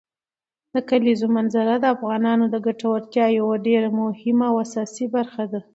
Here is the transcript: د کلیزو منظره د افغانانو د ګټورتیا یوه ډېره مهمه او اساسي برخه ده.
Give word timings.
د 0.73 0.75
کلیزو 0.89 1.27
منظره 1.37 1.73
د 1.79 1.85
افغانانو 1.95 2.45
د 2.49 2.55
ګټورتیا 2.67 3.25
یوه 3.39 3.55
ډېره 3.67 3.89
مهمه 4.01 4.45
او 4.51 4.55
اساسي 4.65 5.05
برخه 5.15 5.43
ده. 5.51 5.61